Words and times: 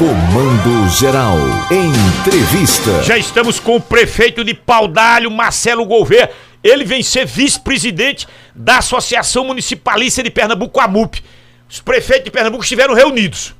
Comando 0.00 0.88
Geral. 0.88 1.36
Entrevista. 1.70 3.02
Já 3.02 3.18
estamos 3.18 3.60
com 3.60 3.76
o 3.76 3.80
prefeito 3.80 4.42
de 4.42 4.54
Paudalho, 4.54 5.30
Marcelo 5.30 5.84
Gouveia. 5.84 6.30
Ele 6.64 6.84
vem 6.84 7.02
ser 7.02 7.26
vice-presidente 7.26 8.26
da 8.54 8.78
Associação 8.78 9.44
Municipalista 9.44 10.22
de 10.22 10.30
Pernambuco, 10.30 10.80
AMUP. 10.80 11.22
Os 11.68 11.80
prefeitos 11.80 12.24
de 12.24 12.30
Pernambuco 12.30 12.62
estiveram 12.62 12.94
reunidos 12.94 13.54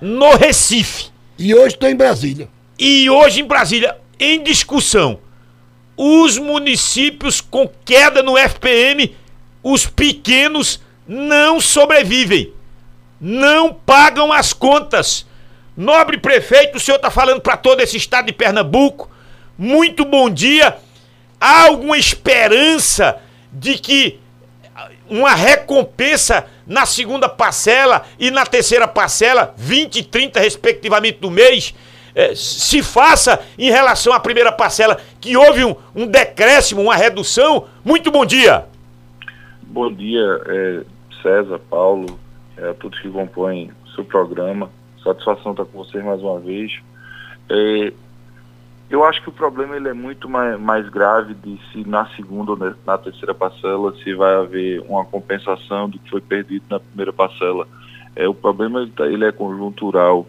no 0.00 0.34
Recife. 0.34 1.10
E 1.38 1.54
hoje 1.54 1.76
estou 1.76 1.88
em 1.88 1.94
Brasília. 1.94 2.48
E 2.76 3.08
hoje 3.08 3.40
em 3.40 3.46
Brasília, 3.46 3.96
em 4.18 4.42
discussão, 4.42 5.20
os 5.96 6.38
municípios 6.38 7.40
com 7.40 7.70
queda 7.84 8.20
no 8.20 8.36
FPM, 8.36 9.14
os 9.62 9.86
pequenos 9.86 10.80
não 11.06 11.60
sobrevivem, 11.60 12.52
não 13.20 13.72
pagam 13.72 14.32
as 14.32 14.52
contas. 14.52 15.24
Nobre 15.76 16.18
prefeito, 16.18 16.76
o 16.76 16.80
senhor 16.80 16.96
está 16.96 17.10
falando 17.10 17.40
para 17.40 17.56
todo 17.56 17.80
esse 17.80 17.96
estado 17.96 18.26
de 18.26 18.32
Pernambuco. 18.32 19.10
Muito 19.56 20.04
bom 20.04 20.28
dia. 20.28 20.76
Há 21.40 21.64
alguma 21.64 21.96
esperança 21.96 23.18
de 23.52 23.78
que 23.78 24.20
uma 25.08 25.34
recompensa 25.34 26.46
na 26.66 26.86
segunda 26.86 27.28
parcela 27.28 28.02
e 28.18 28.30
na 28.30 28.46
terceira 28.46 28.86
parcela, 28.86 29.54
20 29.56 29.96
e 29.96 30.02
30 30.02 30.40
respectivamente 30.40 31.18
do 31.18 31.30
mês, 31.30 31.74
eh, 32.14 32.34
se 32.34 32.82
faça 32.82 33.40
em 33.58 33.70
relação 33.70 34.12
à 34.12 34.20
primeira 34.20 34.52
parcela, 34.52 34.98
que 35.20 35.36
houve 35.36 35.64
um, 35.64 35.74
um 35.94 36.06
decréscimo, 36.06 36.82
uma 36.82 36.96
redução? 36.96 37.66
Muito 37.84 38.10
bom 38.10 38.24
dia. 38.24 38.66
Bom 39.62 39.92
dia, 39.92 40.40
é, 40.46 40.82
César, 41.22 41.58
Paulo, 41.70 42.18
é, 42.56 42.74
todos 42.74 42.98
que 43.00 43.08
compõem 43.08 43.70
o 43.86 43.94
seu 43.94 44.04
programa. 44.04 44.70
Satisfação 45.02 45.52
estar 45.52 45.64
com 45.64 45.84
vocês 45.84 46.04
mais 46.04 46.20
uma 46.22 46.38
vez. 46.38 46.80
É, 47.50 47.92
eu 48.88 49.04
acho 49.04 49.22
que 49.22 49.28
o 49.28 49.32
problema 49.32 49.74
ele 49.74 49.88
é 49.88 49.94
muito 49.94 50.28
mais, 50.28 50.60
mais, 50.60 50.88
grave 50.88 51.34
de 51.34 51.58
se 51.72 51.88
na 51.88 52.06
segunda 52.08 52.52
ou 52.52 52.58
na 52.86 52.98
terceira 52.98 53.34
parcela 53.34 53.94
se 54.04 54.14
vai 54.14 54.34
haver 54.34 54.80
uma 54.88 55.04
compensação 55.04 55.88
do 55.88 55.98
que 55.98 56.10
foi 56.10 56.20
perdido 56.20 56.64
na 56.68 56.78
primeira 56.78 57.12
parcela. 57.12 57.66
É, 58.14 58.28
o 58.28 58.34
problema 58.34 58.86
tá, 58.94 59.06
ele 59.06 59.24
é 59.24 59.32
conjuntural. 59.32 60.26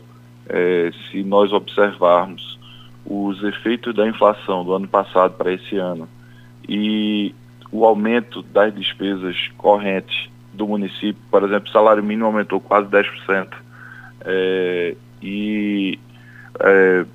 É, 0.48 0.92
se 1.10 1.24
nós 1.24 1.52
observarmos 1.52 2.60
os 3.06 3.44
efeitos 3.44 3.94
da 3.94 4.08
inflação 4.08 4.64
do 4.64 4.74
ano 4.74 4.88
passado 4.88 5.34
para 5.34 5.52
esse 5.54 5.78
ano 5.78 6.08
e 6.68 7.36
o 7.72 7.86
aumento 7.86 8.42
das 8.42 8.74
despesas 8.74 9.50
correntes 9.58 10.30
do 10.54 10.68
município, 10.68 11.22
por 11.30 11.44
exemplo, 11.44 11.68
o 11.68 11.72
salário 11.72 12.04
mínimo 12.04 12.28
aumentou 12.28 12.60
quase 12.60 12.88
10%. 12.88 13.63
É, 14.26 14.96
e 15.22 16.00
é, 16.60 17.06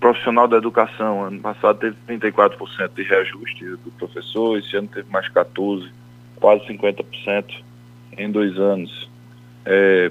profissional 0.00 0.48
da 0.48 0.56
educação, 0.56 1.24
ano 1.24 1.40
passado 1.40 1.78
teve 1.78 1.96
34% 2.08 2.94
de 2.94 3.02
reajuste 3.02 3.64
do 3.64 3.90
professor, 3.98 4.58
esse 4.58 4.76
ano 4.76 4.88
teve 4.88 5.10
mais 5.10 5.28
14%, 5.28 5.90
quase 6.36 6.66
50% 6.66 7.62
em 8.16 8.30
dois 8.30 8.58
anos. 8.58 9.10
É, 9.64 10.10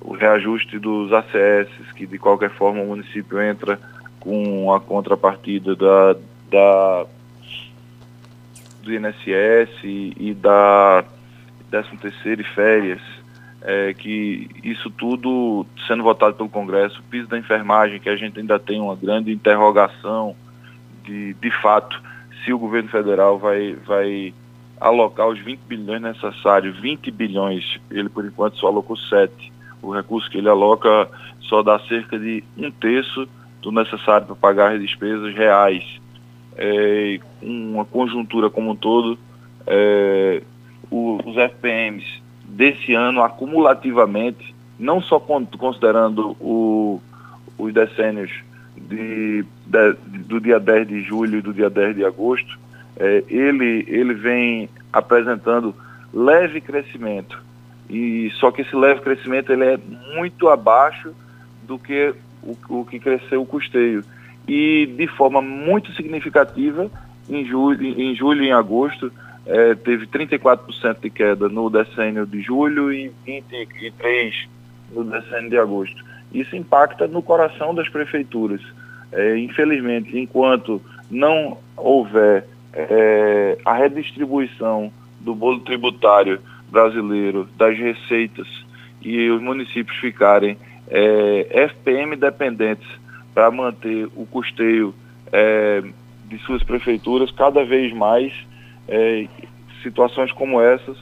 o 0.00 0.14
reajuste 0.14 0.78
dos 0.78 1.12
ACS, 1.12 1.68
que 1.94 2.06
de 2.06 2.18
qualquer 2.18 2.50
forma 2.50 2.80
o 2.80 2.86
município 2.86 3.40
entra 3.40 3.78
com 4.20 4.72
a 4.72 4.80
contrapartida 4.80 5.76
da, 5.76 6.16
da 6.50 7.06
do 8.82 8.94
INSS 8.94 9.84
e, 9.84 10.14
e 10.16 10.34
da 10.34 11.04
13 11.70 11.96
terceiro 11.98 12.40
e 12.40 12.44
férias, 12.44 13.00
é, 13.62 13.92
que 13.94 14.48
isso 14.62 14.90
tudo 14.90 15.66
sendo 15.86 16.02
votado 16.02 16.34
pelo 16.34 16.48
Congresso, 16.48 17.00
o 17.00 17.04
piso 17.04 17.28
da 17.28 17.38
enfermagem, 17.38 18.00
que 18.00 18.08
a 18.08 18.16
gente 18.16 18.38
ainda 18.38 18.58
tem 18.58 18.80
uma 18.80 18.94
grande 18.94 19.32
interrogação 19.32 20.36
de, 21.04 21.34
de 21.34 21.50
fato, 21.62 22.00
se 22.44 22.52
o 22.52 22.58
governo 22.58 22.88
federal 22.88 23.38
vai, 23.38 23.74
vai 23.74 24.32
alocar 24.80 25.26
os 25.28 25.38
20 25.40 25.60
bilhões 25.60 26.02
necessários, 26.02 26.78
20 26.78 27.10
bilhões, 27.10 27.80
ele 27.90 28.08
por 28.08 28.24
enquanto 28.24 28.58
só 28.58 28.68
alocou 28.68 28.96
7. 28.96 29.52
O 29.82 29.92
recurso 29.92 30.30
que 30.30 30.38
ele 30.38 30.48
aloca 30.48 31.08
só 31.40 31.62
dá 31.62 31.78
cerca 31.80 32.18
de 32.18 32.44
um 32.56 32.70
terço 32.70 33.28
do 33.62 33.72
necessário 33.72 34.26
para 34.26 34.36
pagar 34.36 34.72
as 34.72 34.80
despesas 34.80 35.34
reais. 35.34 35.84
É, 36.56 37.18
uma 37.40 37.84
conjuntura 37.84 38.50
como 38.50 38.70
um 38.70 38.76
todo, 38.76 39.18
é, 39.66 40.42
o, 40.90 41.18
os 41.24 41.36
FPMs 41.36 42.20
desse 42.58 42.92
ano 42.92 43.22
acumulativamente, 43.22 44.52
não 44.76 45.00
só 45.00 45.20
considerando 45.20 46.36
o, 46.40 47.00
os 47.56 47.72
decênios 47.72 48.32
de, 48.76 49.44
de, 49.64 49.92
do 50.26 50.40
dia 50.40 50.58
10 50.58 50.88
de 50.88 51.02
julho 51.02 51.38
e 51.38 51.40
do 51.40 51.54
dia 51.54 51.70
10 51.70 51.94
de 51.94 52.04
agosto, 52.04 52.58
é, 52.96 53.22
ele, 53.28 53.84
ele 53.86 54.12
vem 54.12 54.68
apresentando 54.92 55.72
leve 56.12 56.60
crescimento. 56.60 57.40
E 57.88 58.28
só 58.40 58.50
que 58.50 58.62
esse 58.62 58.74
leve 58.74 59.02
crescimento 59.02 59.52
ele 59.52 59.64
é 59.64 59.78
muito 60.16 60.48
abaixo 60.48 61.14
do 61.62 61.78
que 61.78 62.12
o, 62.42 62.80
o 62.80 62.84
que 62.84 62.98
cresceu 62.98 63.40
o 63.40 63.46
custeio. 63.46 64.02
E 64.48 64.84
de 64.96 65.06
forma 65.06 65.40
muito 65.40 65.92
significativa, 65.92 66.90
em 67.30 67.44
julho, 67.44 67.86
em 67.86 68.16
julho 68.16 68.42
e 68.42 68.48
em 68.48 68.52
agosto, 68.52 69.12
é, 69.48 69.74
teve 69.74 70.06
34% 70.06 71.00
de 71.00 71.08
queda 71.08 71.48
no 71.48 71.70
decênio 71.70 72.26
de 72.26 72.42
julho 72.42 72.92
e 72.92 73.10
23% 73.26 74.46
no 74.92 75.04
decênio 75.04 75.48
de 75.48 75.58
agosto. 75.58 76.04
Isso 76.32 76.54
impacta 76.54 77.06
no 77.08 77.22
coração 77.22 77.74
das 77.74 77.88
prefeituras. 77.88 78.60
É, 79.10 79.38
infelizmente, 79.38 80.18
enquanto 80.18 80.82
não 81.10 81.56
houver 81.74 82.46
é, 82.74 83.58
a 83.64 83.72
redistribuição 83.72 84.92
do 85.18 85.34
bolo 85.34 85.60
tributário 85.60 86.40
brasileiro, 86.70 87.48
das 87.56 87.76
receitas, 87.78 88.46
e 89.00 89.30
os 89.30 89.40
municípios 89.40 89.96
ficarem 89.96 90.58
é, 90.88 91.68
FPM 91.70 92.16
dependentes 92.16 92.88
para 93.32 93.50
manter 93.50 94.08
o 94.14 94.26
custeio 94.26 94.94
é, 95.32 95.82
de 96.26 96.38
suas 96.40 96.62
prefeituras, 96.62 97.30
cada 97.30 97.64
vez 97.64 97.94
mais 97.94 98.32
é, 98.88 99.26
situações 99.82 100.32
como 100.32 100.60
essas 100.60 100.96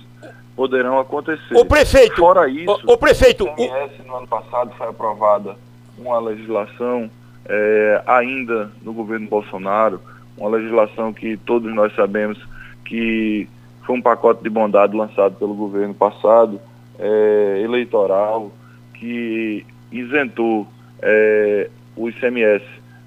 poderão 0.55 0.99
acontecer. 0.99 1.55
O 1.55 1.65
prefeito. 1.65 2.17
Fora 2.17 2.49
isso, 2.49 2.81
o, 2.87 2.95
o 2.95 2.97
prefeito. 2.97 3.45
O 3.45 3.55
CMS, 3.55 3.93
no 4.07 4.17
ano 4.17 4.27
passado 4.27 4.73
foi 4.77 4.89
aprovada 4.89 5.57
uma 5.99 6.19
legislação 6.19 7.11
é, 7.49 8.03
ainda 8.07 8.71
no 8.83 8.93
governo 8.93 9.29
Bolsonaro, 9.29 10.01
uma 10.37 10.49
legislação 10.51 11.13
que 11.13 11.37
todos 11.37 11.73
nós 11.75 11.95
sabemos 11.95 12.39
que 12.85 13.49
foi 13.85 13.97
um 13.97 14.03
pacote 14.03 14.43
de 14.43 14.51
bondade 14.51 14.97
lançado 14.97 15.37
pelo 15.37 15.55
governo 15.55 15.95
passado, 15.95 16.61
é, 16.99 17.61
eleitoral, 17.63 18.51
que 18.95 19.65
isentou 19.93 20.67
é, 21.01 21.71
o 21.97 22.09
ICMS 22.09 22.65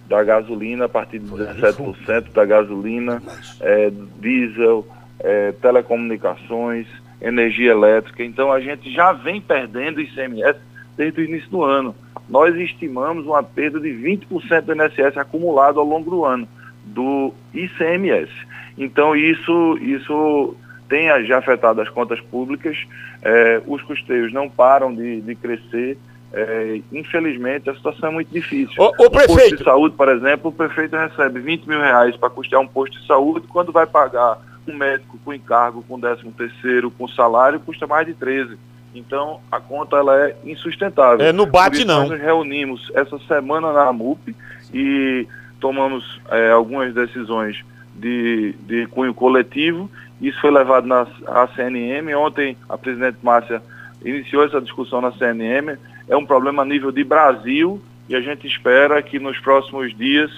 da 0.09 0.23
gasolina 0.23 0.85
a 0.85 0.89
partir 0.89 1.19
de 1.19 1.29
17% 1.29 2.33
da 2.33 2.43
gasolina, 2.43 3.21
é, 3.61 3.91
diesel, 4.19 4.85
é, 5.19 5.51
telecomunicações, 5.53 6.87
energia 7.21 7.71
elétrica. 7.71 8.23
Então 8.23 8.51
a 8.51 8.59
gente 8.59 8.91
já 8.91 9.13
vem 9.13 9.39
perdendo 9.39 10.01
ICMS 10.01 10.59
desde 10.97 11.21
o 11.21 11.23
início 11.23 11.49
do 11.49 11.63
ano. 11.63 11.95
Nós 12.27 12.55
estimamos 12.55 13.25
uma 13.25 13.43
perda 13.43 13.79
de 13.79 13.89
20% 13.89 14.61
do 14.61 14.73
INSS 14.73 15.17
acumulado 15.17 15.79
ao 15.79 15.85
longo 15.85 16.09
do 16.09 16.25
ano, 16.25 16.47
do 16.83 17.33
ICMS. 17.53 18.31
Então 18.77 19.15
isso, 19.15 19.77
isso 19.81 20.55
tem 20.89 21.07
já 21.25 21.37
afetado 21.37 21.81
as 21.81 21.89
contas 21.89 22.19
públicas, 22.19 22.77
é, 23.21 23.61
os 23.67 23.81
custeios 23.83 24.33
não 24.33 24.49
param 24.49 24.93
de, 24.93 25.21
de 25.21 25.35
crescer 25.35 25.97
é, 26.31 26.81
infelizmente, 26.91 27.69
a 27.69 27.75
situação 27.75 28.09
é 28.09 28.11
muito 28.11 28.31
difícil. 28.31 28.75
O, 28.77 29.05
o 29.05 29.09
prefeito... 29.09 29.33
posto 29.33 29.57
de 29.57 29.63
saúde, 29.63 29.95
por 29.95 30.09
exemplo, 30.09 30.49
o 30.49 30.53
prefeito 30.53 30.95
recebe 30.95 31.39
20 31.39 31.67
mil 31.67 31.79
reais 31.79 32.15
para 32.15 32.29
custear 32.29 32.61
um 32.61 32.67
posto 32.67 32.99
de 32.99 33.07
saúde, 33.07 33.47
quando 33.47 33.71
vai 33.71 33.87
pagar 33.87 34.37
um 34.67 34.75
médico 34.75 35.17
com 35.25 35.33
encargo, 35.33 35.83
com 35.87 35.99
13 35.99 36.23
terceiro, 36.31 36.91
com 36.91 37.07
salário, 37.07 37.59
custa 37.59 37.87
mais 37.87 38.05
de 38.05 38.13
13. 38.13 38.57
Então, 38.93 39.39
a 39.51 39.59
conta 39.59 39.97
ela 39.97 40.15
é 40.27 40.35
insustentável. 40.45 41.25
É, 41.25 41.31
no 41.31 41.45
bate 41.45 41.85
não. 41.85 42.01
Nós 42.01 42.11
nos 42.11 42.21
reunimos 42.21 42.91
essa 42.93 43.17
semana 43.19 43.71
na 43.71 43.87
AMUP 43.87 44.35
e 44.73 45.27
tomamos 45.59 46.19
é, 46.29 46.51
algumas 46.51 46.93
decisões 46.93 47.63
de, 47.95 48.53
de 48.61 48.87
cunho 48.87 49.13
coletivo. 49.13 49.89
Isso 50.21 50.39
foi 50.41 50.51
levado 50.51 50.87
na 50.87 51.07
CNM. 51.55 52.13
Ontem, 52.15 52.57
a 52.67 52.77
presidente 52.77 53.17
Márcia 53.21 53.61
iniciou 54.03 54.45
essa 54.45 54.61
discussão 54.61 55.01
na 55.01 55.11
CNM 55.11 55.77
é 56.07 56.15
um 56.15 56.25
problema 56.25 56.63
a 56.63 56.65
nível 56.65 56.91
de 56.91 57.03
Brasil 57.03 57.81
e 58.07 58.15
a 58.15 58.21
gente 58.21 58.47
espera 58.47 59.01
que 59.01 59.19
nos 59.19 59.37
próximos 59.39 59.95
dias 59.95 60.31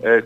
é, 0.00 0.22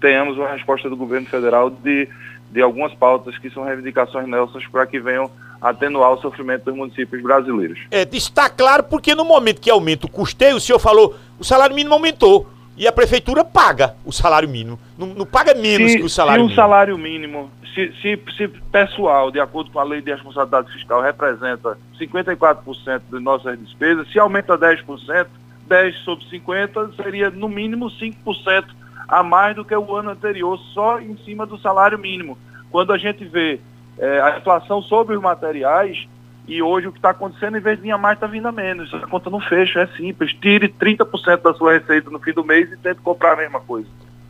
tenhamos 0.00 0.36
uma 0.36 0.48
resposta 0.48 0.88
do 0.88 0.96
governo 0.96 1.26
federal 1.26 1.70
de, 1.70 2.08
de 2.50 2.62
algumas 2.62 2.94
pautas 2.94 3.36
que 3.38 3.50
são 3.50 3.64
reivindicações 3.64 4.28
nossas 4.28 4.66
para 4.66 4.86
que 4.86 5.00
venham 5.00 5.30
atenuar 5.60 6.12
o 6.12 6.20
sofrimento 6.20 6.64
dos 6.64 6.74
municípios 6.74 7.22
brasileiros. 7.22 7.80
É, 7.90 8.08
está 8.12 8.48
claro 8.48 8.84
porque 8.84 9.14
no 9.14 9.24
momento 9.24 9.60
que 9.60 9.70
aumenta 9.70 10.06
o 10.06 10.10
custeio, 10.10 10.56
o 10.56 10.60
senhor 10.60 10.78
falou, 10.78 11.16
o 11.38 11.44
salário 11.44 11.74
mínimo 11.74 11.94
aumentou. 11.94 12.48
E 12.76 12.86
a 12.86 12.92
prefeitura 12.92 13.44
paga 13.44 13.94
o 14.04 14.12
salário 14.12 14.48
mínimo. 14.48 14.78
Não, 14.96 15.08
não 15.08 15.26
paga 15.26 15.54
menos 15.54 15.92
se, 15.92 15.98
que 15.98 16.04
o 16.04 16.08
salário 16.08 16.42
se 16.42 16.48
mínimo. 16.48 16.54
Se 16.54 16.60
o 16.60 16.62
salário 16.62 16.98
mínimo, 16.98 17.50
se, 17.74 17.92
se, 18.00 18.22
se 18.36 18.48
pessoal, 18.48 19.30
de 19.30 19.40
acordo 19.40 19.70
com 19.70 19.78
a 19.78 19.84
lei 19.84 20.00
de 20.00 20.10
responsabilidade 20.10 20.72
fiscal, 20.72 21.02
representa 21.02 21.76
54% 22.00 23.02
de 23.10 23.20
nossas 23.20 23.58
despesas, 23.58 24.10
se 24.10 24.18
aumenta 24.18 24.56
10%, 24.56 25.26
10 25.66 25.96
sobre 25.98 26.24
50 26.26 26.92
seria 27.02 27.30
no 27.30 27.48
mínimo 27.48 27.90
5% 27.90 28.64
a 29.06 29.22
mais 29.22 29.56
do 29.56 29.64
que 29.64 29.74
o 29.74 29.94
ano 29.94 30.10
anterior, 30.10 30.58
só 30.72 31.00
em 31.00 31.16
cima 31.18 31.44
do 31.44 31.58
salário 31.58 31.98
mínimo. 31.98 32.38
Quando 32.70 32.92
a 32.92 32.98
gente 32.98 33.24
vê 33.24 33.60
é, 33.98 34.20
a 34.20 34.38
inflação 34.38 34.80
sobre 34.82 35.16
os 35.16 35.22
materiais, 35.22 36.08
e 36.50 36.60
hoje 36.60 36.88
o 36.88 36.92
que 36.92 36.98
está 36.98 37.10
acontecendo, 37.10 37.56
em 37.56 37.60
vez 37.60 37.76
de 37.76 37.84
vir 37.84 37.92
a 37.92 37.98
mais, 37.98 38.16
está 38.16 38.26
vindo 38.26 38.48
a 38.48 38.50
menos. 38.50 38.92
A 38.92 39.06
conta 39.06 39.30
não 39.30 39.40
fecha, 39.40 39.82
é 39.82 39.86
simples. 39.96 40.32
Tire 40.32 40.68
30% 40.68 41.42
da 41.42 41.54
sua 41.54 41.74
receita 41.74 42.10
no 42.10 42.18
fim 42.18 42.32
do 42.32 42.44
mês 42.44 42.70
e 42.72 42.76
tente 42.76 43.00
comprar 43.00 43.34
a 43.34 43.36
mesma 43.36 43.60
coisa. 43.60 43.86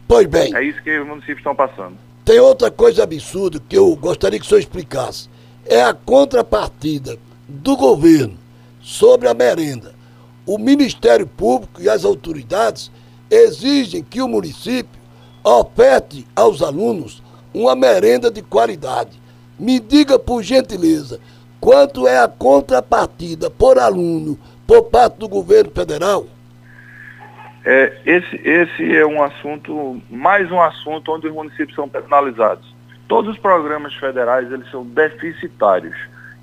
Pois 0.06 0.26
bem. 0.26 0.55
É 0.55 0.62
isso 0.62 0.82
que 0.82 0.99
os 0.99 1.06
municípios 1.06 1.38
estão 1.38 1.55
passando. 1.55 1.94
Tem 2.22 2.38
outra 2.38 2.70
coisa 2.70 3.05
absurda 3.05 3.58
que 3.67 3.78
eu 3.78 3.96
gostaria 3.96 4.38
que 4.38 4.44
o 4.44 4.49
senhor 4.49 4.61
explicasse. 4.61 5.31
É 5.64 5.82
a 5.82 5.94
contrapartida 5.94 7.17
do 7.49 7.75
governo 7.75 8.37
sobre 8.82 9.26
a 9.26 9.32
merenda. 9.32 9.94
O 10.44 10.58
Ministério 10.58 11.26
Público 11.26 11.81
e 11.81 11.88
as 11.88 12.05
autoridades 12.05 12.93
exigem 13.31 14.02
que 14.02 14.20
o 14.20 14.28
município 14.28 15.00
oferte 15.43 16.26
aos 16.37 16.61
alunos 16.61 17.22
uma 17.55 17.75
merenda 17.75 18.31
de 18.31 18.43
qualidade. 18.43 19.19
Me 19.58 19.81
diga, 19.81 20.19
por 20.19 20.43
gentileza, 20.43 21.19
quanto 21.61 22.09
é 22.09 22.19
a 22.19 22.27
contrapartida 22.27 23.51
por 23.51 23.79
aluno 23.79 24.39
por 24.67 24.85
parte 24.85 25.19
do 25.19 25.29
governo 25.29 25.71
federal? 25.71 26.27
É, 27.65 27.99
esse, 28.07 28.37
esse 28.37 28.97
é 28.97 29.05
um 29.05 29.23
assunto, 29.23 30.01
mais 30.09 30.51
um 30.51 30.61
assunto 30.61 31.12
onde 31.12 31.29
os 31.29 31.35
municípios 31.35 31.75
são 31.75 31.89
penalizados. 31.89 32.75
Todos 33.07 33.33
os 33.33 33.39
programas 33.39 33.93
federais 33.95 34.51
eles 34.51 34.71
são 34.71 34.85
deficitários. 34.85 35.97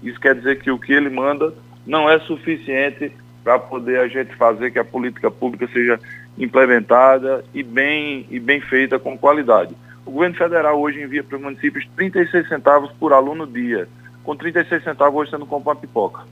Isso 0.03 0.19
quer 0.19 0.35
dizer 0.35 0.59
que 0.59 0.69
o 0.69 0.77
que 0.77 0.93
ele 0.93 1.09
manda 1.09 1.53
não 1.85 2.09
é 2.09 2.19
suficiente 2.19 3.11
para 3.43 3.57
poder 3.57 3.99
a 3.99 4.07
gente 4.07 4.35
fazer 4.35 4.71
que 4.71 4.77
a 4.77 4.85
política 4.85 5.31
pública 5.31 5.67
seja 5.73 5.99
implementada 6.37 7.43
e 7.53 7.63
bem, 7.63 8.27
e 8.29 8.39
bem 8.39 8.61
feita 8.61 8.99
com 8.99 9.17
qualidade. 9.17 9.73
O 10.05 10.11
governo 10.11 10.35
federal 10.35 10.79
hoje 10.79 11.01
envia 11.01 11.23
para 11.23 11.37
os 11.37 11.41
municípios 11.41 11.87
36 11.95 12.47
centavos 12.47 12.91
por 12.99 13.11
aluno 13.11 13.47
dia 13.47 13.87
com 14.27 14.35
36 14.35 14.83
centavos 14.83 15.21
hoje 15.21 15.31
você 15.31 15.37
não 15.37 15.47
compra 15.47 15.69
uma 15.69 15.79
pipoca. 15.79 16.23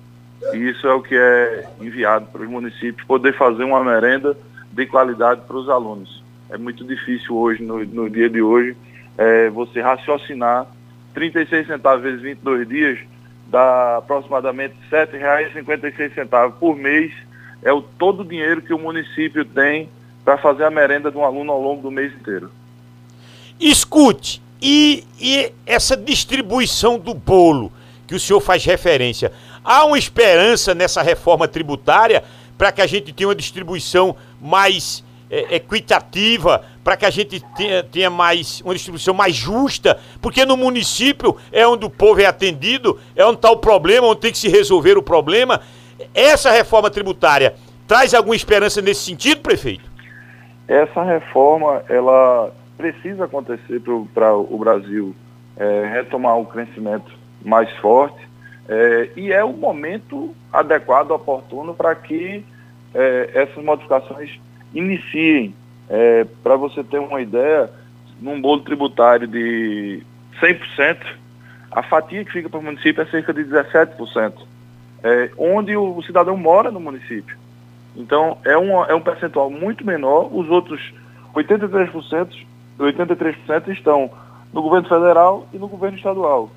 E 0.52 0.58
isso 0.58 0.86
é 0.86 0.94
o 0.94 1.02
que 1.02 1.16
é 1.16 1.66
enviado 1.80 2.26
para 2.26 2.42
os 2.42 2.50
municípios, 2.50 3.08
poder 3.08 3.34
fazer 3.38 3.64
uma 3.64 3.82
merenda 3.82 4.36
de 4.70 4.86
qualidade 4.86 5.40
para 5.48 5.56
os 5.56 5.70
alunos. 5.70 6.22
É 6.50 6.58
muito 6.58 6.84
difícil 6.84 7.34
hoje, 7.38 7.64
no, 7.64 7.86
no 7.86 8.10
dia 8.10 8.30
de 8.30 8.42
hoje, 8.42 8.76
é, 9.18 9.50
você 9.50 9.80
raciocinar 9.80 10.68
36 11.14 11.68
centavos 11.68 12.04
vezes 12.04 12.22
22 12.22 12.68
dias, 12.68 13.00
dá 13.48 13.96
aproximadamente 14.00 14.76
R$ 14.92 15.08
7,56 15.08 16.52
por 16.60 16.76
mês. 16.76 17.14
É 17.64 17.72
o 17.72 17.82
todo 17.82 18.24
o 18.24 18.26
dinheiro 18.26 18.62
que 18.62 18.74
o 18.74 18.78
município 18.78 19.46
tem 19.46 19.90
para 20.26 20.38
fazer 20.38 20.66
a 20.66 20.70
merenda 20.70 21.10
de 21.10 21.18
um 21.18 21.24
aluno 21.24 21.54
ao 21.54 21.62
longo 21.62 21.82
do 21.82 21.90
mês 21.90 22.14
inteiro. 22.14 22.52
Escute, 23.58 24.42
e, 24.62 25.06
e 25.18 25.54
essa 25.66 25.96
distribuição 25.96 27.00
do 27.00 27.14
bolo? 27.14 27.72
Que 28.08 28.16
o 28.16 28.20
senhor 28.20 28.40
faz 28.40 28.64
referência. 28.66 29.32
Há 29.64 29.86
uma 29.86 29.98
esperança 29.98 30.74
nessa 30.76 31.02
reforma 31.02 31.48
tributária 31.48 32.24
para 32.58 32.72
que 32.72 32.82
a 32.82 32.88
gente 32.88 33.12
tenha 33.12 33.28
uma 33.28 33.36
distribuição 33.36 34.16
mais 34.42 35.04
é, 35.30 35.56
equitativa, 35.56 36.64
para 36.84 36.96
que 36.96 37.06
a 37.06 37.10
gente 37.10 37.44
tenha, 37.56 37.84
tenha, 37.84 38.10
mais 38.10 38.62
uma 38.62 38.74
distribuição 38.74 39.14
mais 39.14 39.36
justa, 39.36 40.00
porque 40.22 40.46
no 40.46 40.56
município 40.56 41.36
é 41.52 41.68
onde 41.68 41.86
o 41.86 41.90
povo 41.90 42.22
é 42.22 42.26
atendido, 42.26 43.00
é 43.16 43.26
onde 43.26 43.38
está 43.38 43.52
o 43.52 43.58
problema, 43.58 44.08
onde 44.08 44.22
tem 44.22 44.32
que 44.32 44.38
se 44.38 44.48
resolver 44.48 44.98
o 44.98 45.04
problema. 45.04 45.62
Essa 46.14 46.52
reforma 46.52 46.90
tributária 46.90 47.56
traz 47.88 48.14
alguma 48.14 48.36
esperança 48.36 48.82
nesse 48.82 49.06
sentido, 49.06 49.42
prefeito? 49.42 49.90
Essa 50.68 51.04
reforma, 51.04 51.84
ela 51.90 52.52
precisa 52.78 53.26
acontecer 53.26 53.82
para 54.14 54.36
o 54.36 54.58
Brasil 54.58 55.16
é, 55.58 55.90
retomar 55.94 56.38
o 56.38 56.46
crescimento 56.46 57.12
mais 57.46 57.72
forte. 57.78 58.28
É, 58.68 59.10
e 59.16 59.32
é 59.32 59.44
o 59.44 59.54
momento 59.54 60.36
adequado, 60.52 61.12
oportuno, 61.12 61.76
para 61.76 61.94
que 61.96 62.44
é, 62.94 63.30
essas 63.34 63.64
modificações 63.64 64.40
iniciem. 64.74 65.54
É, 65.88 66.26
para 66.42 66.56
você 66.56 66.84
ter 66.84 66.98
uma 66.98 67.22
ideia, 67.22 67.70
num 68.20 68.42
bolo 68.42 68.62
tributário 68.62 69.28
de 69.28 70.02
100%, 70.42 70.98
a 71.72 71.84
fatia 71.84 72.26
que 72.26 72.32
fica 72.32 72.50
para 72.50 72.60
o 72.60 72.64
município 72.64 73.04
é 73.04 73.06
cerca 73.06 73.32
de 73.32 73.44
17%, 73.44 74.34
é, 75.04 75.30
onde 75.38 75.78
o, 75.78 75.98
o, 75.98 76.04
cidadão 76.04 76.36
mora 76.36 76.72
no 76.72 76.80
município. 76.80 77.38
Então, 77.96 78.40
é 78.44 78.58
um, 78.58 78.84
é 78.84 78.96
um 78.96 79.02
percentual 79.02 79.52
muito 79.52 79.86
menor. 79.86 80.30
Os 80.34 80.50
outros 80.50 80.82
83%, 81.36 82.46
83% 82.80 83.68
estão 83.68 84.10
no 84.52 84.62
governo 84.64 84.90
federal 84.90 85.48
e 85.54 85.58
no 85.58 85.68
governo 85.68 85.98
estadual 85.98 86.50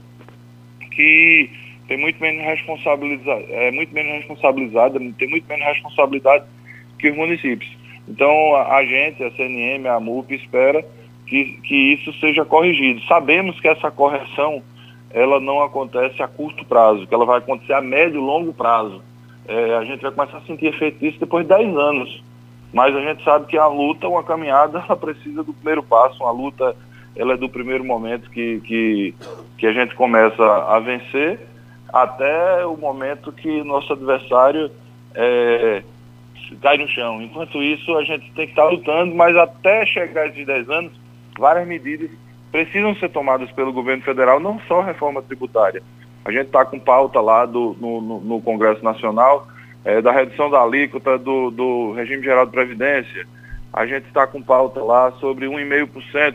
que 0.99 1.49
tem 1.87 1.97
muito 1.97 2.21
menos 2.21 2.45
responsabilidade, 2.45 3.47
é 3.53 3.71
muito 3.71 3.95
menos 3.95 4.13
responsabilizada, 4.15 4.99
tem 5.17 5.31
muito 5.31 5.47
menos 5.49 5.65
responsabilidade 5.65 6.45
que 6.99 7.09
os 7.09 7.17
municípios. 7.17 7.71
Então 8.09 8.57
a, 8.57 8.79
a 8.79 8.85
gente, 8.85 9.23
a 9.23 9.31
CNM, 9.31 9.87
a 9.87 10.01
MUP 10.01 10.35
espera 10.35 10.85
que, 11.25 11.61
que 11.63 11.95
isso 11.95 12.13
seja 12.19 12.45
corrigido. 12.45 13.01
Sabemos 13.07 13.61
que 13.61 13.69
essa 13.69 13.93
correção 13.93 14.61
ela 15.11 15.39
não 15.39 15.63
acontece 15.63 16.21
a 16.21 16.27
curto 16.27 16.65
prazo, 16.65 17.07
que 17.07 17.15
ela 17.15 17.25
vai 17.25 17.39
acontecer 17.39 17.75
a 17.75 17.81
médio 17.81 18.21
e 18.21 18.25
longo 18.25 18.53
prazo. 18.53 19.01
É, 19.47 19.77
a 19.77 19.85
gente 19.85 20.03
vai 20.03 20.11
começar 20.11 20.39
a 20.39 20.43
sentir 20.43 20.67
efeito 20.67 20.99
disso 20.99 21.21
depois 21.21 21.47
de 21.47 21.55
10 21.55 21.77
anos. 21.77 22.25
Mas 22.73 22.95
a 22.95 23.01
gente 23.01 23.23
sabe 23.23 23.47
que 23.47 23.57
a 23.57 23.67
luta, 23.67 24.09
uma 24.09 24.25
caminhada, 24.25 24.83
ela 24.87 24.97
precisa 24.97 25.45
do 25.45 25.55
primeiro 25.55 25.83
passo, 25.83 26.23
uma 26.23 26.33
luta 26.33 26.77
ela 27.19 27.35
é 27.35 27.37
do 27.37 27.49
primeiro 27.49 27.85
momento 27.85 28.31
que, 28.31 28.61
que, 28.61 29.15
que 29.59 29.67
a 29.67 29.73
gente 29.73 29.95
começa 29.95 30.43
a 30.43 30.79
vencer 30.79 31.41
até 31.93 32.65
o 32.65 32.77
momento 32.77 33.33
que 33.33 33.63
nosso 33.65 33.93
adversário 33.93 34.71
é, 35.15 35.83
cai 36.63 36.79
no 36.79 36.89
chão. 36.89 37.21
Enquanto 37.21 37.63
isso, 37.63 37.97
a 37.97 38.05
gente 38.05 38.31
tem 38.33 38.47
que 38.47 38.53
estar 38.53 38.69
lutando, 38.69 39.15
mas 39.15 39.37
até 39.37 39.85
chegar 39.85 40.29
esses 40.29 40.47
10 40.47 40.71
anos, 40.71 40.93
várias 41.39 41.67
medidas 41.67 42.11
precisam 42.53 42.95
ser 42.97 43.11
tomadas 43.11 43.51
pelo 43.53 43.73
governo 43.73 44.03
federal, 44.03 44.41
não 44.41 44.61
só 44.69 44.81
reforma 44.81 45.21
tributária. 45.21 45.83
A 46.25 46.31
gente 46.31 46.47
está 46.47 46.65
com 46.65 46.79
pauta 46.79 47.21
lá 47.21 47.45
do, 47.45 47.77
no, 47.81 48.01
no, 48.01 48.21
no 48.21 48.41
Congresso 48.41 48.83
Nacional 48.85 49.49
é, 49.85 50.01
da 50.01 50.13
redução 50.13 50.51
da 50.51 50.63
alíquota 50.63 51.19
do, 51.19 51.51
do 51.51 51.93
regime 51.93 52.23
geral 52.23 52.47
de 52.47 52.53
previdência. 52.53 53.27
A 53.73 53.87
gente 53.87 54.07
está 54.07 54.27
com 54.27 54.43
pauta 54.43 54.83
lá 54.83 55.13
sobre 55.13 55.47
1,5% 55.47 56.35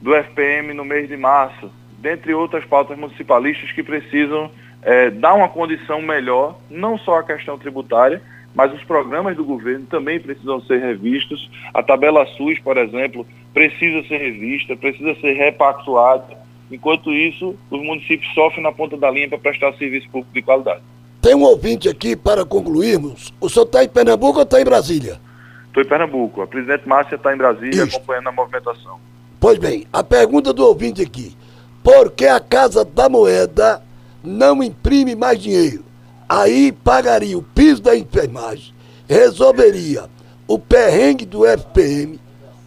do 0.00 0.14
FPM 0.14 0.74
no 0.74 0.84
mês 0.84 1.08
de 1.08 1.16
março, 1.16 1.70
dentre 1.98 2.32
outras 2.32 2.64
pautas 2.64 2.98
municipalistas 2.98 3.72
que 3.72 3.82
precisam 3.82 4.50
é, 4.82 5.10
dar 5.10 5.34
uma 5.34 5.48
condição 5.48 6.00
melhor, 6.00 6.56
não 6.70 6.96
só 6.98 7.18
a 7.18 7.22
questão 7.24 7.58
tributária, 7.58 8.22
mas 8.54 8.72
os 8.72 8.82
programas 8.84 9.36
do 9.36 9.44
governo 9.44 9.86
também 9.86 10.18
precisam 10.18 10.60
ser 10.62 10.80
revistos. 10.80 11.50
A 11.74 11.82
tabela 11.82 12.26
SUS, 12.36 12.58
por 12.60 12.76
exemplo, 12.76 13.26
precisa 13.52 14.06
ser 14.08 14.18
revista, 14.18 14.76
precisa 14.76 15.14
ser 15.20 15.32
repactuada. 15.34 16.36
Enquanto 16.70 17.12
isso, 17.12 17.56
os 17.70 17.82
municípios 17.82 18.32
sofrem 18.34 18.62
na 18.62 18.72
ponta 18.72 18.96
da 18.96 19.10
linha 19.10 19.28
para 19.28 19.38
prestar 19.38 19.72
serviço 19.74 20.08
público 20.10 20.34
de 20.34 20.42
qualidade. 20.42 20.82
Tem 21.20 21.34
um 21.34 21.42
ouvinte 21.42 21.88
aqui 21.88 22.16
para 22.16 22.44
concluirmos. 22.44 23.32
O 23.40 23.48
senhor 23.48 23.64
está 23.64 23.82
em 23.82 23.88
Pernambuco 23.88 24.38
ou 24.38 24.44
está 24.44 24.60
em 24.60 24.64
Brasília? 24.64 25.20
Estou 25.66 25.82
em 25.82 25.86
Pernambuco. 25.86 26.42
A 26.42 26.46
presidente 26.46 26.88
Márcia 26.88 27.16
está 27.16 27.34
em 27.34 27.36
Brasília 27.36 27.84
Isso. 27.84 27.96
acompanhando 27.96 28.28
a 28.28 28.32
movimentação. 28.32 28.98
Pois 29.40 29.58
bem, 29.58 29.86
a 29.92 30.02
pergunta 30.02 30.52
do 30.52 30.66
ouvinte 30.66 31.02
aqui: 31.02 31.36
por 31.82 32.10
que 32.10 32.26
a 32.26 32.40
Casa 32.40 32.84
da 32.84 33.08
Moeda 33.08 33.82
não 34.22 34.62
imprime 34.62 35.14
mais 35.14 35.40
dinheiro? 35.40 35.84
Aí 36.28 36.72
pagaria 36.72 37.38
o 37.38 37.42
piso 37.42 37.82
da 37.82 37.96
enfermagem, 37.96 38.74
resolveria 39.08 40.04
o 40.46 40.58
perrengue 40.58 41.24
do 41.24 41.46
FPM, 41.46 42.18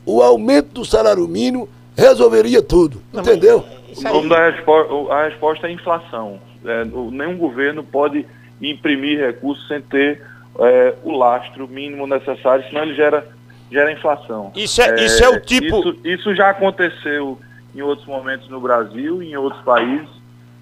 o 0.05 0.21
aumento 0.21 0.73
do 0.73 0.85
salário 0.85 1.27
mínimo, 1.27 1.67
resolveria 1.95 2.61
tudo. 2.61 3.01
Não, 3.11 3.21
entendeu? 3.21 3.63
O 3.97 4.01
nome 4.01 4.29
da 4.29 4.49
resposta, 4.49 5.13
a 5.13 5.25
resposta 5.25 5.67
é 5.67 5.71
inflação. 5.71 6.39
É, 6.63 6.85
nenhum 6.85 7.37
governo 7.37 7.83
pode 7.83 8.25
imprimir 8.61 9.19
recursos 9.19 9.67
sem 9.67 9.81
ter 9.81 10.21
é, 10.59 10.93
o 11.03 11.11
lastro 11.11 11.67
mínimo 11.67 12.07
necessário, 12.07 12.63
senão 12.67 12.83
ele 12.83 12.95
gera 12.95 13.27
gera 13.71 13.91
inflação. 13.91 14.51
Isso 14.55 14.81
é, 14.81 14.89
é, 14.89 15.05
isso 15.05 15.23
é 15.23 15.29
o 15.29 15.39
tipo. 15.39 15.79
Isso, 15.79 15.97
isso 16.03 16.35
já 16.35 16.49
aconteceu 16.49 17.39
em 17.73 17.81
outros 17.81 18.05
momentos 18.07 18.49
no 18.49 18.59
Brasil 18.59 19.23
e 19.23 19.31
em 19.31 19.35
outros 19.37 19.61
países. 19.63 20.09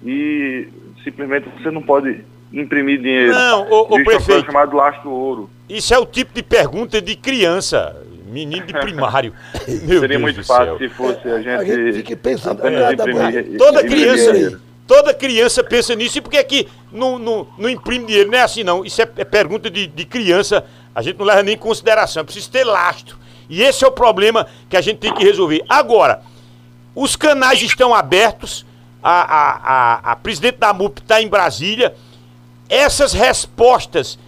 E 0.04 0.68
simplesmente 1.04 1.48
você 1.58 1.70
não 1.70 1.82
pode 1.82 2.24
imprimir 2.52 3.00
dinheiro. 3.00 3.32
Não, 3.32 3.68
o, 3.68 3.82
o 3.82 4.04
prefeito. 4.04 4.46
chamado 4.46 4.76
lastro 4.76 5.10
ouro. 5.10 5.50
Isso 5.68 5.92
é 5.92 5.98
o 5.98 6.06
tipo 6.06 6.32
de 6.32 6.42
pergunta 6.42 7.00
de 7.00 7.16
criança, 7.16 7.96
menino 8.26 8.66
de 8.66 8.72
primário. 8.72 9.34
Meu 9.84 10.00
Seria 10.00 10.08
Deus 10.08 10.22
muito 10.22 10.44
fácil 10.44 10.78
se 10.78 10.88
fosse 10.88 11.28
a 11.28 11.38
gente. 11.38 11.48
A 11.48 11.64
gente 11.64 11.92
fica 11.96 12.16
pensando 12.16 12.62
nada, 12.62 12.94
imprimir, 12.94 13.58
toda 13.58 13.82
criança. 13.82 14.60
Toda 14.86 15.14
criança 15.14 15.62
pensa 15.62 15.94
nisso, 15.94 16.18
e 16.18 16.20
por 16.20 16.30
que 16.30 16.36
aqui 16.36 16.66
não, 16.90 17.16
não, 17.16 17.46
não 17.56 17.68
imprime 17.68 18.06
dinheiro? 18.06 18.28
Não 18.28 18.36
é 18.36 18.42
assim, 18.42 18.64
não. 18.64 18.84
Isso 18.84 19.00
é, 19.00 19.08
é 19.18 19.24
pergunta 19.24 19.70
de, 19.70 19.86
de 19.86 20.04
criança, 20.04 20.64
a 20.94 21.02
gente 21.02 21.18
não 21.18 21.26
leva 21.26 21.42
nem 21.42 21.54
em 21.54 21.58
consideração. 21.58 22.20
É 22.20 22.24
preciso 22.24 22.50
ter 22.50 22.64
lastro. 22.64 23.18
E 23.48 23.62
esse 23.62 23.84
é 23.84 23.88
o 23.88 23.92
problema 23.92 24.46
que 24.68 24.76
a 24.76 24.80
gente 24.80 24.98
tem 24.98 25.12
que 25.12 25.24
resolver. 25.24 25.64
Agora, 25.68 26.22
os 26.94 27.16
canais 27.16 27.60
estão 27.62 27.94
abertos, 27.94 28.64
a, 29.02 29.10
a, 29.10 29.50
a, 29.50 30.12
a 30.12 30.16
presidente 30.16 30.58
da 30.58 30.72
MUP 30.72 31.00
está 31.00 31.20
em 31.20 31.28
Brasília. 31.28 31.94
Essas 32.68 33.12
respostas, 33.12 34.18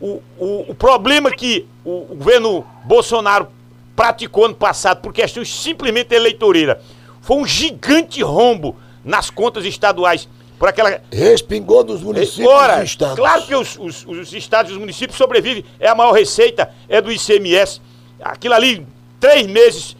o, 0.00 0.20
o, 0.38 0.66
o 0.68 0.74
problema 0.74 1.30
que 1.30 1.66
o, 1.84 2.14
governo 2.14 2.66
Bolsonaro 2.84 3.48
praticou 3.96 4.44
ano 4.44 4.54
passado 4.54 5.00
por 5.00 5.12
questões 5.12 5.52
simplesmente 5.52 6.14
eleitoreiras, 6.14 6.78
foi 7.22 7.36
um 7.38 7.46
gigante 7.46 8.22
rombo 8.22 8.76
nas 9.04 9.30
contas 9.30 9.64
estaduais. 9.64 10.28
Por 10.58 10.68
aquela... 10.68 11.00
Respingou 11.12 11.84
nos 11.84 12.02
municípios 12.02 12.48
Ora, 12.48 12.82
estados. 12.82 13.16
Claro 13.16 13.42
que 13.46 13.54
os, 13.54 13.78
os, 13.78 14.04
os 14.06 14.32
estados 14.32 14.70
e 14.70 14.74
os 14.74 14.80
municípios 14.80 15.16
sobrevivem, 15.16 15.64
é 15.78 15.88
a 15.88 15.94
maior 15.94 16.12
receita, 16.12 16.70
é 16.88 17.00
do 17.00 17.12
ICMS. 17.12 17.80
Aquilo 18.20 18.54
ali, 18.54 18.86
três 19.20 19.46
meses 19.46 19.96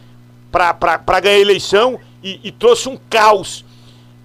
para 0.51 1.21
ganhar 1.21 1.37
a 1.37 1.41
eleição 1.41 1.99
e, 2.23 2.41
e, 2.43 2.51
trouxe 2.51 2.89
um 2.89 2.99
caos. 3.09 3.65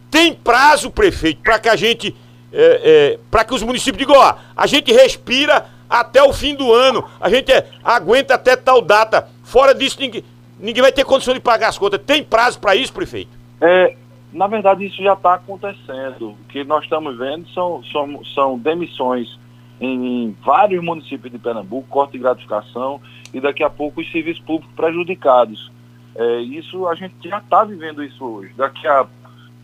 Tem 0.09 0.33
prazo, 0.33 0.89
prefeito, 0.89 1.41
para 1.41 1.59
que 1.59 1.69
a 1.69 1.75
gente. 1.75 2.15
É, 2.51 3.15
é, 3.15 3.19
para 3.31 3.43
que 3.43 3.53
os 3.53 3.63
municípios 3.63 3.97
digam, 3.97 4.15
ó, 4.15 4.35
a 4.55 4.67
gente 4.67 4.91
respira 4.91 5.65
até 5.89 6.21
o 6.21 6.31
fim 6.31 6.55
do 6.55 6.71
ano, 6.71 7.03
a 7.19 7.27
gente 7.27 7.51
é, 7.51 7.67
aguenta 7.83 8.35
até 8.35 8.55
tal 8.55 8.79
data. 8.79 9.27
Fora 9.43 9.73
disso, 9.73 9.97
ninguém, 9.99 10.23
ninguém 10.59 10.81
vai 10.81 10.91
ter 10.91 11.03
condição 11.03 11.33
de 11.33 11.39
pagar 11.39 11.69
as 11.69 11.77
contas. 11.77 11.99
Tem 12.05 12.23
prazo 12.23 12.59
para 12.59 12.75
isso, 12.75 12.93
prefeito? 12.93 13.31
É, 13.59 13.95
na 14.33 14.47
verdade, 14.47 14.85
isso 14.85 15.01
já 15.01 15.13
está 15.13 15.35
acontecendo. 15.35 16.31
O 16.31 16.37
que 16.49 16.63
nós 16.63 16.83
estamos 16.83 17.17
vendo 17.17 17.47
são, 17.49 17.83
são, 17.83 18.25
são 18.25 18.57
demissões 18.57 19.39
em, 19.79 20.35
vários 20.43 20.83
municípios 20.83 21.31
de 21.31 21.37
Pernambuco, 21.37 21.87
corte 21.87 22.13
de 22.13 22.19
gratificação 22.19 22.99
e 23.33 23.39
daqui 23.39 23.63
a 23.63 23.69
pouco 23.69 24.01
os 24.01 24.11
serviços 24.11 24.43
públicos 24.43 24.75
prejudicados. 24.75 25.71
É, 26.15 26.41
isso 26.41 26.87
a 26.87 26.95
gente 26.95 27.29
já 27.29 27.37
está 27.37 27.63
vivendo 27.63 28.03
isso 28.03 28.23
hoje. 28.25 28.53
Daqui 28.55 28.87
a 28.87 29.05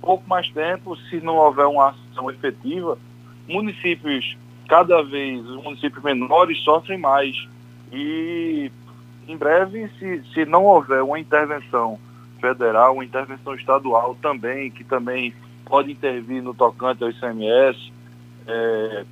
pouco 0.02 0.28
mais 0.28 0.50
tempo, 0.50 0.96
se 1.10 1.20
não 1.20 1.36
houver 1.36 1.66
uma 1.66 1.90
ação 1.90 2.30
efetiva, 2.30 2.98
municípios, 3.48 4.38
cada 4.68 5.02
vez, 5.02 5.44
os 5.46 5.64
municípios 5.64 6.04
menores 6.04 6.60
sofrem 6.64 7.00
mais. 7.00 7.36
E 7.92 8.72
em 9.28 9.38
breve, 9.38 9.90
se, 9.98 10.24
se 10.34 10.46
não 10.46 10.64
houver 10.64 11.02
uma 11.02 11.20
intervenção 11.20 12.00
federal, 12.40 12.94
uma 12.94 13.06
intervenção 13.06 13.54
estadual 13.56 14.16
também, 14.22 14.72
que 14.72 14.84
também 14.84 15.34
pode 15.66 15.92
intervir 15.92 16.42
no 16.42 16.54
tocante 16.54 17.04
ao 17.04 17.10
ICMS. 17.10 17.92
É, 18.48 19.06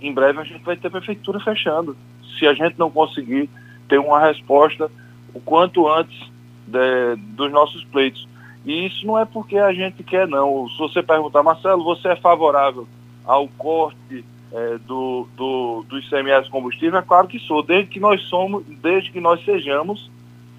em 0.00 0.12
breve 0.12 0.40
a 0.40 0.44
gente 0.44 0.64
vai 0.64 0.76
ter 0.76 0.90
prefeitura 0.90 1.40
fechando. 1.40 1.96
Se 2.38 2.46
a 2.46 2.54
gente 2.54 2.78
não 2.78 2.90
conseguir 2.90 3.50
ter 3.88 3.98
uma 3.98 4.20
resposta 4.20 4.90
o 5.34 5.40
quanto 5.40 5.88
antes 5.88 6.18
de, 6.66 7.16
dos 7.16 7.50
nossos 7.50 7.84
pleitos. 7.84 8.28
E 8.64 8.86
isso 8.86 9.06
não 9.06 9.18
é 9.18 9.24
porque 9.24 9.56
a 9.56 9.72
gente 9.72 10.02
quer, 10.02 10.28
não. 10.28 10.68
Se 10.68 10.78
você 10.78 11.02
perguntar, 11.02 11.42
Marcelo, 11.42 11.82
você 11.82 12.08
é 12.08 12.16
favorável 12.16 12.86
ao 13.24 13.48
corte 13.48 14.24
é, 14.52 14.78
do, 14.86 15.26
do, 15.36 15.84
do 15.88 15.98
ICMS 15.98 16.50
combustível? 16.50 16.98
É 16.98 17.02
claro 17.02 17.28
que 17.28 17.38
sou, 17.38 17.62
desde 17.62 17.90
que 17.90 18.00
nós 18.00 18.20
somos, 18.22 18.64
desde 18.82 19.10
que 19.10 19.20
nós 19.20 19.42
sejamos 19.44 20.10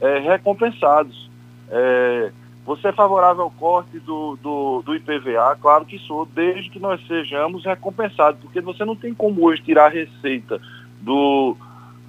é, 0.01 0.19
recompensados. 0.19 1.28
É, 1.69 2.31
você 2.65 2.89
é 2.89 2.91
favorável 2.91 3.43
ao 3.43 3.51
corte 3.51 3.99
do, 3.99 4.37
do, 4.41 4.81
do, 4.83 4.95
IPVA? 4.95 5.57
Claro 5.59 5.85
que 5.85 5.97
sou, 5.99 6.25
desde 6.25 6.69
que 6.69 6.79
nós 6.79 7.01
sejamos 7.07 7.65
recompensados, 7.65 8.39
porque 8.41 8.61
você 8.61 8.85
não 8.85 8.95
tem 8.95 9.13
como 9.13 9.45
hoje 9.45 9.61
tirar 9.63 9.85
a 9.85 9.89
receita 9.89 10.61
do, 11.01 11.55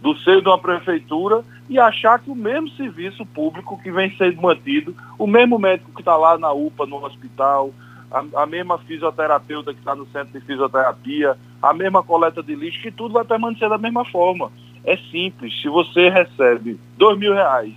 do 0.02 0.17
seio 0.19 0.43
de 0.43 0.49
uma 0.49 0.59
prefeitura 0.59 1.43
e 1.69 1.79
achar 1.79 2.19
que 2.19 2.31
o 2.31 2.35
mesmo 2.35 2.69
serviço 2.71 3.25
público 3.25 3.81
que 3.83 3.90
vem 3.90 4.14
sendo 4.17 4.43
mantido, 4.43 4.95
o 5.19 5.26
mesmo 5.26 5.59
médico 5.59 5.93
que 5.95 6.00
está 6.00 6.17
lá 6.17 6.37
na 6.37 6.52
UPA, 6.52 6.85
no 6.85 7.05
hospital, 7.05 7.71
a, 8.11 8.43
a 8.43 8.47
mesma 8.47 8.76
fisioterapeuta 8.79 9.73
que 9.73 9.79
está 9.79 9.95
no 9.95 10.07
centro 10.09 10.38
de 10.38 10.45
fisioterapia, 10.45 11.38
a 11.62 11.73
mesma 11.73 12.02
coleta 12.02 12.43
de 12.43 12.55
lixo, 12.55 12.83
que 12.83 12.90
tudo 12.90 13.14
vai 13.14 13.25
permanecer 13.25 13.69
da 13.69 13.79
mesma 13.79 14.05
forma. 14.05 14.50
É 14.85 14.97
simples, 15.11 15.59
se 15.61 15.69
você 15.69 16.09
recebe 16.09 16.79
dois 16.99 17.19
mil 17.19 17.33
reais, 17.33 17.75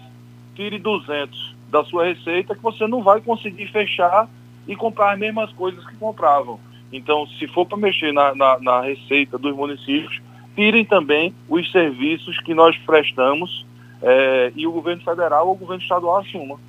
tire 0.56 0.80
200 0.80 1.54
da 1.74 1.84
sua 1.86 2.06
receita 2.06 2.54
que 2.54 2.62
você 2.62 2.86
não 2.86 3.02
vai 3.02 3.20
conseguir 3.20 3.66
fechar 3.72 4.30
e 4.68 4.76
comprar 4.76 5.14
as 5.14 5.20
mesmas 5.20 5.52
coisas 5.54 5.84
que 5.88 5.96
compravam. 5.96 6.60
Então, 6.92 7.26
se 7.40 7.48
for 7.48 7.66
para 7.66 7.76
mexer 7.80 8.14
na, 8.14 8.36
na, 8.36 8.60
na, 8.60 8.82
receita 8.82 9.40
dos 9.40 9.56
municípios, 9.56 10.22
tirem 10.56 10.86
também 10.86 11.34
os 11.50 11.70
serviços 11.72 12.40
que 12.42 12.54
nós 12.54 12.78
prestamos 12.86 13.66
é, 14.04 14.54
e 14.56 14.68
o 14.68 14.72
governo 14.72 15.04
federal 15.04 15.48
ou 15.48 15.54
o 15.54 15.58
governo 15.58 15.82
estadual 15.82 16.20
assuma. 16.20 16.60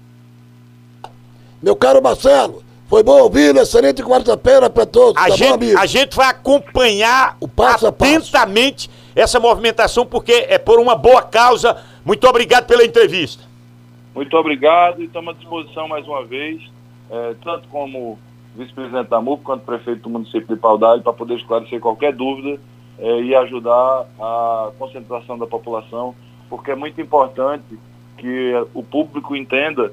Meu 1.62 1.76
caro 1.76 2.02
Marcelo, 2.02 2.64
foi 2.88 3.02
bom 3.02 3.20
ouvir, 3.20 3.54
excelente 3.56 4.02
quarta-feira 4.02 4.70
para 4.70 4.86
todos. 4.86 5.22
A, 5.22 5.28
tá 5.28 5.36
gente, 5.36 5.74
bom, 5.74 5.78
a 5.78 5.84
gente 5.84 6.16
vai 6.16 6.28
acompanhar 6.28 7.36
o 7.38 7.46
passo 7.46 7.86
atentamente 7.86 8.88
passo. 8.88 9.00
essa 9.14 9.38
movimentação, 9.38 10.06
porque 10.06 10.46
é 10.48 10.56
por 10.56 10.80
uma 10.80 10.94
boa 10.94 11.20
causa. 11.20 11.76
Muito 12.06 12.26
obrigado 12.26 12.64
pela 12.64 12.82
entrevista. 12.82 13.44
Muito 14.14 14.36
obrigado 14.36 15.02
e 15.02 15.06
estamos 15.06 15.34
à 15.34 15.36
disposição 15.36 15.88
mais 15.88 16.06
uma 16.06 16.24
vez, 16.24 16.62
é, 17.10 17.34
tanto 17.42 17.66
como 17.68 18.16
vice-presidente 18.54 19.10
da 19.10 19.20
MUP 19.20 19.42
quanto 19.42 19.64
prefeito 19.64 20.02
do 20.02 20.10
município 20.10 20.54
de 20.54 20.56
Paudalho, 20.56 21.02
para 21.02 21.12
poder 21.12 21.34
esclarecer 21.34 21.80
qualquer 21.80 22.12
dúvida 22.12 22.60
é, 22.98 23.20
e 23.22 23.34
ajudar 23.34 24.06
a 24.20 24.70
concentração 24.78 25.36
da 25.36 25.46
população, 25.46 26.14
porque 26.48 26.70
é 26.70 26.76
muito 26.76 27.00
importante 27.00 27.76
que 28.16 28.52
o 28.72 28.84
público 28.84 29.34
entenda 29.34 29.92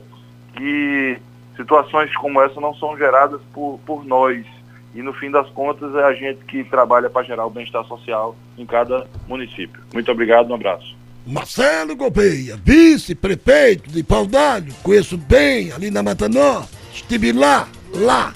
que 0.55 1.17
situações 1.55 2.15
como 2.15 2.39
essa 2.41 2.61
não 2.61 2.75
são 2.75 2.95
geradas 2.95 3.41
por, 3.51 3.79
por 3.85 4.05
nós. 4.05 4.45
E 4.93 5.01
no 5.01 5.13
fim 5.13 5.31
das 5.31 5.49
contas 5.49 5.95
é 5.95 6.03
a 6.03 6.13
gente 6.13 6.43
que 6.45 6.63
trabalha 6.65 7.09
para 7.09 7.25
gerar 7.25 7.45
o 7.45 7.49
bem-estar 7.49 7.83
social 7.85 8.35
em 8.57 8.65
cada 8.65 9.07
município. 9.27 9.81
Muito 9.93 10.11
obrigado, 10.11 10.51
um 10.51 10.55
abraço. 10.55 11.00
Marcelo 11.25 11.95
Gouveia, 11.95 12.59
vice-prefeito 12.63 13.89
de 13.89 14.03
Paudalho, 14.03 14.73
conheço 14.81 15.17
bem 15.17 15.71
ali 15.71 15.91
na 15.91 16.01
Mata 16.01 16.27
Norte, 16.27 16.69
estive 16.93 17.31
lá, 17.31 17.69
lá, 17.93 18.33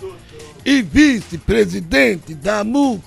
e 0.66 0.82
vice-presidente 0.82 2.34
da 2.36 2.64
MUP, 2.64 3.04